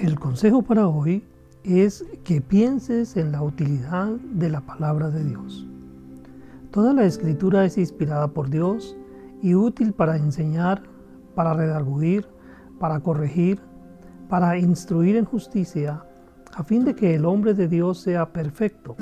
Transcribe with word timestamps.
El 0.00 0.18
consejo 0.18 0.62
para 0.62 0.88
hoy 0.88 1.22
es 1.62 2.06
que 2.24 2.40
pienses 2.40 3.18
en 3.18 3.32
la 3.32 3.42
utilidad 3.42 4.08
de 4.32 4.48
la 4.48 4.62
palabra 4.62 5.10
de 5.10 5.22
Dios. 5.22 5.66
Toda 6.70 6.94
la 6.94 7.04
escritura 7.04 7.66
es 7.66 7.76
inspirada 7.76 8.28
por 8.28 8.48
Dios 8.48 8.96
y 9.42 9.54
útil 9.54 9.92
para 9.92 10.16
enseñar, 10.16 10.84
para 11.34 11.52
redarguir, 11.52 12.26
para 12.78 13.00
corregir, 13.00 13.60
para 14.30 14.56
instruir 14.56 15.16
en 15.16 15.26
justicia, 15.26 16.02
a 16.54 16.64
fin 16.64 16.86
de 16.86 16.94
que 16.94 17.14
el 17.14 17.26
hombre 17.26 17.52
de 17.52 17.68
Dios 17.68 18.00
sea 18.00 18.32
perfecto, 18.32 18.96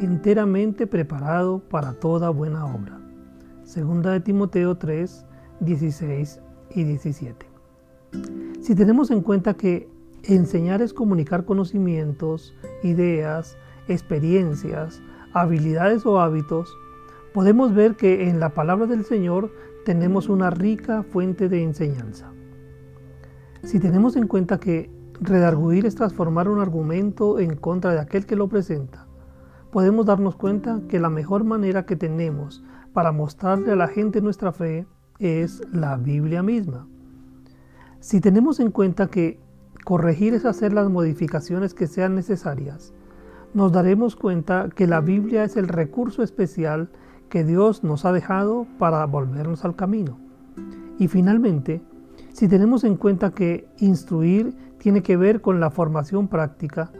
enteramente 0.00 0.86
preparado 0.86 1.58
para 1.68 1.94
toda 1.94 2.30
buena 2.30 2.64
obra. 2.64 3.00
Segunda 3.64 4.12
de 4.12 4.20
Timoteo 4.20 4.76
3, 4.76 5.26
16 5.58 6.40
y 6.76 6.84
17. 6.84 7.44
Si 8.60 8.76
tenemos 8.76 9.10
en 9.10 9.20
cuenta 9.20 9.54
que 9.54 9.92
enseñar 10.26 10.82
es 10.82 10.92
comunicar 10.92 11.44
conocimientos, 11.44 12.54
ideas, 12.82 13.56
experiencias, 13.88 15.02
habilidades 15.32 16.06
o 16.06 16.20
hábitos, 16.20 16.76
podemos 17.32 17.74
ver 17.74 17.96
que 17.96 18.28
en 18.28 18.40
la 18.40 18.50
palabra 18.50 18.86
del 18.86 19.04
Señor 19.04 19.52
tenemos 19.84 20.28
una 20.28 20.50
rica 20.50 21.02
fuente 21.02 21.48
de 21.48 21.62
enseñanza. 21.62 22.32
Si 23.62 23.80
tenemos 23.80 24.16
en 24.16 24.28
cuenta 24.28 24.60
que 24.60 24.90
redarguir 25.20 25.86
es 25.86 25.94
transformar 25.94 26.48
un 26.48 26.60
argumento 26.60 27.38
en 27.38 27.56
contra 27.56 27.92
de 27.92 28.00
aquel 28.00 28.26
que 28.26 28.36
lo 28.36 28.48
presenta, 28.48 29.06
podemos 29.72 30.06
darnos 30.06 30.36
cuenta 30.36 30.82
que 30.88 31.00
la 31.00 31.10
mejor 31.10 31.44
manera 31.44 31.84
que 31.84 31.96
tenemos 31.96 32.62
para 32.92 33.10
mostrarle 33.10 33.72
a 33.72 33.76
la 33.76 33.88
gente 33.88 34.20
nuestra 34.20 34.52
fe 34.52 34.86
es 35.18 35.60
la 35.72 35.96
Biblia 35.96 36.42
misma. 36.42 36.86
Si 38.00 38.20
tenemos 38.20 38.60
en 38.60 38.70
cuenta 38.70 39.08
que 39.08 39.40
corregir 39.84 40.34
es 40.34 40.44
hacer 40.44 40.72
las 40.72 40.90
modificaciones 40.90 41.74
que 41.74 41.86
sean 41.86 42.14
necesarias, 42.14 42.94
nos 43.54 43.70
daremos 43.70 44.16
cuenta 44.16 44.68
que 44.74 44.88
la 44.88 45.00
Biblia 45.00 45.44
es 45.44 45.56
el 45.56 45.68
recurso 45.68 46.24
especial 46.24 46.90
que 47.28 47.44
Dios 47.44 47.84
nos 47.84 48.04
ha 48.04 48.12
dejado 48.12 48.66
para 48.78 49.04
volvernos 49.06 49.64
al 49.64 49.76
camino. 49.76 50.18
Y 50.98 51.06
finalmente, 51.06 51.80
si 52.32 52.48
tenemos 52.48 52.82
en 52.82 52.96
cuenta 52.96 53.30
que 53.30 53.68
instruir 53.78 54.56
tiene 54.78 55.02
que 55.02 55.16
ver 55.16 55.40
con 55.40 55.60
la 55.60 55.70
formación 55.70 56.26
práctica, 56.26 56.90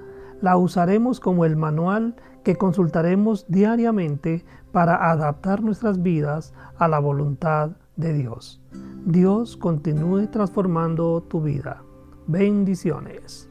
la 0.41 0.57
usaremos 0.57 1.19
como 1.19 1.45
el 1.45 1.57
manual 1.57 2.15
que 2.45 2.57
consultaremos 2.57 3.47
diariamente 3.49 4.45
para 4.71 5.11
adaptar 5.11 5.63
nuestras 5.63 6.03
vidas 6.03 6.53
a 6.79 6.87
la 6.87 7.01
voluntad 7.01 7.73
de 7.97 8.13
Dios. 8.13 8.63
Dios 9.05 9.57
continúe 9.57 10.29
transformando 10.29 11.23
tu 11.23 11.41
vida. 11.41 11.83
Bendiciones. 12.27 13.51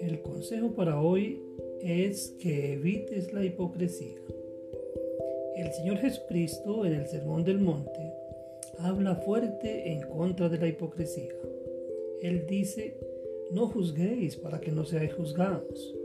El 0.00 0.22
consejo 0.22 0.74
para 0.76 1.00
hoy 1.00 1.42
es 1.82 2.36
que 2.40 2.74
evites 2.74 3.32
la 3.32 3.44
hipocresía. 3.44 4.20
El 5.56 5.72
Señor 5.72 5.96
Jesucristo 5.96 6.86
en 6.86 6.92
el 6.92 7.08
Sermón 7.08 7.42
del 7.42 7.58
Monte 7.58 8.12
habla 8.78 9.16
fuerte 9.16 9.90
en 9.90 10.02
contra 10.02 10.48
de 10.48 10.58
la 10.58 10.68
hipocresía. 10.68 11.34
Él 12.22 12.46
dice, 12.46 12.96
no 13.50 13.66
juzguéis 13.66 14.36
para 14.36 14.60
que 14.60 14.70
no 14.70 14.84
seáis 14.84 15.12
juzgados, 15.14 15.96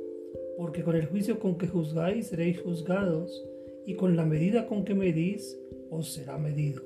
porque 0.59 0.83
con 0.83 0.97
el 0.97 1.05
juicio 1.05 1.39
con 1.39 1.57
que 1.57 1.67
juzgáis 1.67 2.27
seréis 2.27 2.59
juzgados, 2.59 3.45
y 3.85 3.95
con 3.95 4.17
la 4.17 4.25
medida 4.25 4.67
con 4.67 4.83
que 4.83 4.93
medís 4.93 5.58
os 5.89 6.11
será 6.11 6.37
medido. 6.37 6.81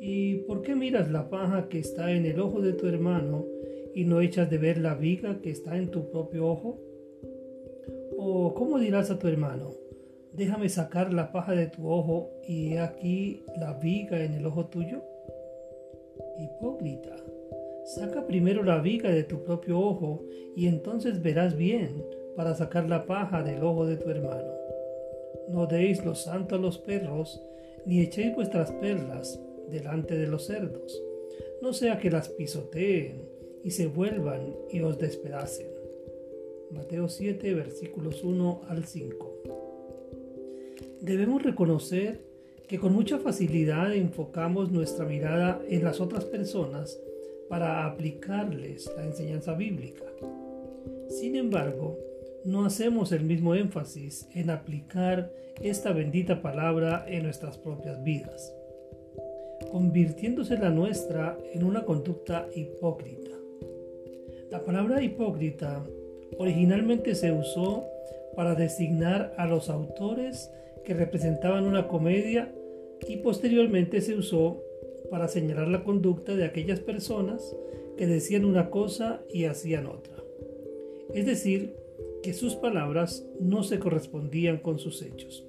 ¿Y 0.00 0.36
por 0.46 0.62
qué 0.62 0.76
miras 0.76 1.10
la 1.10 1.28
paja 1.28 1.68
que 1.68 1.80
está 1.80 2.12
en 2.12 2.26
el 2.26 2.38
ojo 2.38 2.60
de 2.60 2.72
tu 2.72 2.86
hermano 2.86 3.44
y 3.92 4.04
no 4.04 4.20
echas 4.20 4.48
de 4.48 4.58
ver 4.58 4.78
la 4.78 4.94
viga 4.94 5.40
que 5.42 5.50
está 5.50 5.76
en 5.76 5.90
tu 5.90 6.12
propio 6.12 6.46
ojo? 6.46 6.78
¿O 8.16 8.54
cómo 8.54 8.78
dirás 8.78 9.10
a 9.10 9.18
tu 9.18 9.26
hermano, 9.26 9.72
déjame 10.32 10.68
sacar 10.68 11.12
la 11.12 11.32
paja 11.32 11.56
de 11.56 11.66
tu 11.66 11.90
ojo 11.90 12.30
y 12.46 12.76
aquí 12.76 13.42
la 13.58 13.72
viga 13.72 14.22
en 14.24 14.34
el 14.34 14.46
ojo 14.46 14.66
tuyo? 14.66 15.02
Hipócrita, 16.38 17.16
saca 17.84 18.28
primero 18.28 18.62
la 18.62 18.80
viga 18.80 19.10
de 19.10 19.24
tu 19.24 19.42
propio 19.42 19.80
ojo 19.80 20.22
y 20.54 20.68
entonces 20.68 21.20
verás 21.20 21.56
bien 21.56 22.19
para 22.36 22.54
sacar 22.54 22.88
la 22.88 23.06
paja 23.06 23.42
del 23.42 23.62
ojo 23.62 23.86
de 23.86 23.96
tu 23.96 24.10
hermano. 24.10 24.52
No 25.48 25.66
deis 25.66 26.04
lo 26.04 26.14
santo 26.14 26.54
a 26.54 26.58
los 26.58 26.78
perros, 26.78 27.42
ni 27.86 28.00
echéis 28.00 28.34
vuestras 28.34 28.70
perlas 28.72 29.40
delante 29.68 30.16
de 30.16 30.26
los 30.26 30.46
cerdos, 30.46 31.02
no 31.62 31.72
sea 31.72 31.98
que 31.98 32.10
las 32.10 32.28
pisoteen 32.28 33.22
y 33.62 33.70
se 33.70 33.86
vuelvan 33.86 34.54
y 34.70 34.80
os 34.80 34.98
despedacen. 34.98 35.68
Mateo 36.70 37.08
7, 37.08 37.54
versículos 37.54 38.22
1 38.22 38.62
al 38.68 38.84
5. 38.84 39.34
Debemos 41.00 41.42
reconocer 41.42 42.20
que 42.68 42.78
con 42.78 42.92
mucha 42.92 43.18
facilidad 43.18 43.94
enfocamos 43.94 44.70
nuestra 44.70 45.04
mirada 45.04 45.60
en 45.68 45.82
las 45.82 46.00
otras 46.00 46.24
personas 46.24 47.00
para 47.48 47.84
aplicarles 47.86 48.90
la 48.96 49.04
enseñanza 49.04 49.54
bíblica. 49.54 50.04
Sin 51.08 51.34
embargo, 51.34 51.98
no 52.44 52.64
hacemos 52.64 53.12
el 53.12 53.24
mismo 53.24 53.54
énfasis 53.54 54.28
en 54.34 54.50
aplicar 54.50 55.32
esta 55.62 55.92
bendita 55.92 56.40
palabra 56.40 57.04
en 57.06 57.24
nuestras 57.24 57.58
propias 57.58 58.02
vidas, 58.02 58.54
convirtiéndose 59.70 60.56
la 60.58 60.70
nuestra 60.70 61.36
en 61.52 61.64
una 61.64 61.84
conducta 61.84 62.46
hipócrita. 62.54 63.30
La 64.50 64.64
palabra 64.64 65.02
hipócrita 65.02 65.84
originalmente 66.38 67.14
se 67.14 67.32
usó 67.32 67.84
para 68.34 68.54
designar 68.54 69.34
a 69.36 69.46
los 69.46 69.68
autores 69.68 70.50
que 70.84 70.94
representaban 70.94 71.66
una 71.66 71.88
comedia 71.88 72.54
y 73.06 73.18
posteriormente 73.18 74.00
se 74.00 74.14
usó 74.14 74.62
para 75.10 75.28
señalar 75.28 75.68
la 75.68 75.84
conducta 75.84 76.36
de 76.36 76.44
aquellas 76.44 76.80
personas 76.80 77.54
que 77.96 78.06
decían 78.06 78.44
una 78.44 78.70
cosa 78.70 79.22
y 79.28 79.44
hacían 79.44 79.86
otra. 79.86 80.16
Es 81.12 81.26
decir, 81.26 81.76
que 82.22 82.34
sus 82.34 82.54
palabras 82.54 83.26
no 83.38 83.62
se 83.62 83.78
correspondían 83.78 84.58
con 84.58 84.78
sus 84.78 85.02
hechos. 85.02 85.46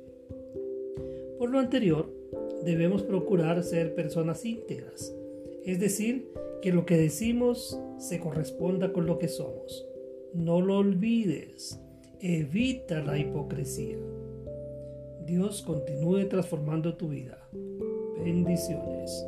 Por 1.38 1.50
lo 1.50 1.60
anterior, 1.60 2.10
debemos 2.64 3.04
procurar 3.04 3.64
ser 3.64 3.96
personas 3.96 4.46
íntegras, 4.46 5.14
es 5.66 5.80
decir, 5.80 6.32
que 6.62 6.72
lo 6.72 6.86
que 6.86 6.98
decimos 6.98 7.80
se 7.98 8.20
corresponda 8.20 8.94
con 8.94 9.06
lo 9.06 9.18
que 9.18 9.28
somos. 9.28 9.86
No 10.34 10.62
lo 10.62 10.78
olvides. 10.78 11.80
Evita 12.20 13.04
la 13.04 13.18
hipocresía. 13.18 13.98
Dios 15.26 15.64
continúe 15.64 16.28
transformando 16.30 16.96
tu 16.96 17.10
vida. 17.10 17.38
Bendiciones. 18.24 19.26